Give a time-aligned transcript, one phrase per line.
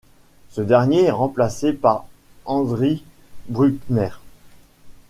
[0.49, 2.07] Ce dernier est remplacé par
[2.45, 3.05] Hendrik
[3.49, 4.09] Brückner.